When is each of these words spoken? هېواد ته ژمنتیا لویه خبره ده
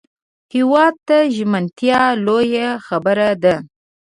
هېواد 0.53 0.95
ته 1.07 1.17
ژمنتیا 1.35 2.01
لویه 2.25 2.69
خبره 2.87 3.29
ده 3.43 3.55